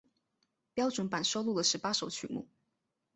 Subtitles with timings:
[0.73, 2.47] 标准版收录了十八首曲目。